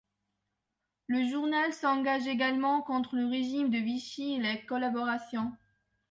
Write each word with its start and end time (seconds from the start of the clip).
Le 1.05 1.27
journal 1.29 1.71
s'engage 1.73 2.25
également 2.25 2.81
contre 2.81 3.15
le 3.17 3.27
régime 3.27 3.69
de 3.69 3.77
Vichy 3.77 4.33
et 4.33 4.39
la 4.41 4.57
collaboration. 4.57 5.51